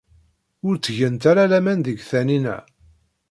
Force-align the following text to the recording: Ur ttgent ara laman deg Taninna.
Ur 0.67 0.75
ttgent 0.77 1.23
ara 1.31 1.43
laman 1.51 1.79
deg 1.85 1.99
Taninna. 2.09 2.57